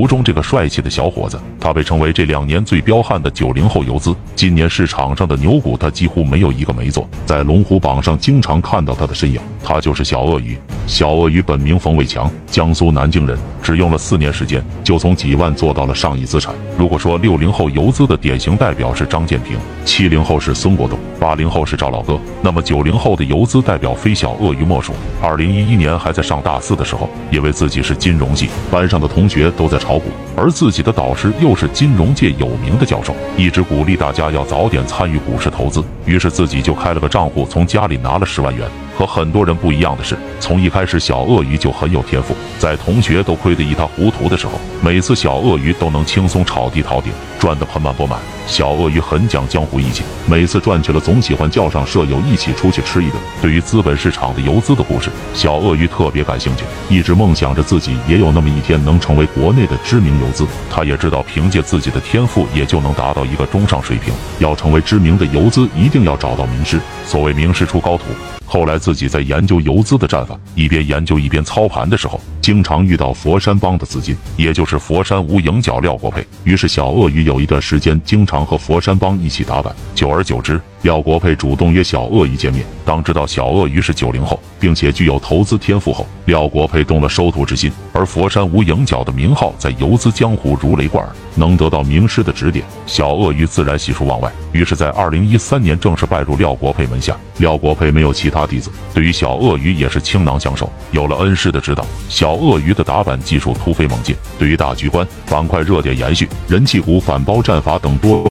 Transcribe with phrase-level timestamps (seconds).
[0.00, 4.16] 图中这个帅气的小伙子，他被称为这两年最彪悍的九零后游资。
[4.34, 7.06] 今年市场上的牛股，他几乎没有一个没做。
[7.26, 10.58] 在龙虎榜上经常看到他的身影，他就是小鳄鱼。
[10.86, 16.54] 小鳄鱼本名冯伟强，江苏南京人，只用了四年时间，就从几万做到了上亿资产。
[16.78, 24.92] 如果说六零后游资的典型代表是张建平，七零后是孙国栋，八零后是赵老哥，那么九零后的游资代表非小鳄鱼莫属。
[25.22, 30.04] 二零一一年还在上大四的时候，因为自己是金融系，班上的同学都在炒股，
[30.34, 35.82] 而自己的导师又是金融界有名的教授，一直鼓励大家要早点参与股市投资。
[36.04, 38.66] 于是自己就开了个账户，从家里拿了十万元。
[38.96, 48.20] 和很多人不一样的是，从一开始小鳄鱼就很有天赋，在同学都亏得一塌糊涂的时候，每次小鳄鱼都能轻松炒地逃顶，赚得盆满钵满。
[48.46, 53.18] 小鳄鱼很讲江湖义气，每次赚取了总喜欢叫上舍友一起出去吃一顿。
[53.40, 60.46] 对于资本市场的游资的故事，小鳄鱼特别感兴趣，一直梦想着自己也有那么一天能成为国内的知名游资。
[60.68, 64.12] 他也知道凭借自己的天赋也就能达到一个中上水平。
[64.38, 66.78] 要成为知名的游资，一定要找到名师。
[67.06, 68.04] 所谓名师出高徒。
[68.50, 76.26] 后来自己在研究游资的战法，一边研究一边操盘的时候，经常遇到佛山帮的资金，也就是佛山无影脚廖国佩。
[76.42, 80.60] 于是小鳄鱼有一段时间经常和佛山帮一起打板，久而久之。
[80.82, 82.64] 廖国佩主动约小鳄鱼见面。
[82.86, 87.70] 当知道小鳄鱼是九零后，并且具有投资天赋后，廖国佩动了收徒之心。
[87.92, 94.32] 而佛山无影脚的名号在游资江湖如雷贯耳，能得到名师的指点，小鳄鱼自然喜出望外。
[94.52, 97.16] 于是，在二零一三年正式拜入廖国佩门下。
[97.38, 100.70] 廖国佩没有其他弟子，对于小鳄鱼也是倾囊相授。
[100.90, 104.14] 有了恩师的指导，小鳄鱼的打板技术突飞猛进。
[104.38, 108.29] 对于大局观、板块热点延续、人气股反包战法等多